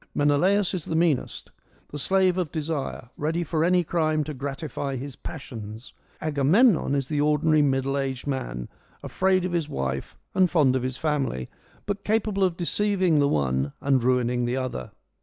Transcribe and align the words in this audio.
Menelaus 0.15 0.73
is 0.73 0.85
the 0.85 0.95
meanest: 0.95 1.51
the 1.89 1.99
slave 1.99 2.39
of 2.39 2.51
desire, 2.51 3.09
ready 3.17 3.43
for 3.43 3.63
any 3.63 3.83
crime 3.83 4.23
to 4.23 4.33
gratify 4.33 4.95
his 4.95 5.15
passions. 5.15 5.93
Agamemnon 6.19 6.95
is 6.95 7.07
the 7.07 7.21
ordinary 7.21 7.61
middle 7.61 7.95
aged 7.95 8.25
man, 8.25 8.67
afraid 9.03 9.45
of 9.45 9.51
his 9.51 9.69
wife 9.69 10.17
H2 10.35 10.49
FEMINISM 10.49 10.57
IN 10.61 10.71
GREEK 10.71 10.73
LITERATURE 10.73 10.73
and 10.73 10.73
fond 10.73 10.75
of 10.75 10.81
his 10.81 10.97
family, 10.97 11.49
but 11.85 12.03
capable 12.03 12.43
of 12.43 12.57
deceiving 12.57 13.19
the 13.19 13.27
one 13.27 13.73
and 13.79 14.03
ruining 14.03 14.45
the 14.45 14.57
other. 14.57 14.89